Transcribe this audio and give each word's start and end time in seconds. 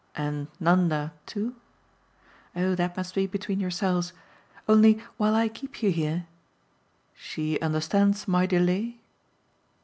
"And 0.15 0.47
Nanda 0.59 1.13
too?" 1.27 1.53
"Oh 2.55 2.73
that 2.73 2.97
must 2.97 3.13
be 3.13 3.27
between 3.27 3.59
yourselves. 3.59 4.13
Only, 4.67 4.99
while 5.17 5.35
I 5.35 5.47
keep 5.47 5.83
you 5.83 5.91
here" 5.91 6.25
"She 7.13 7.59
understands 7.61 8.27
my 8.27 8.47
delay?" 8.47 8.99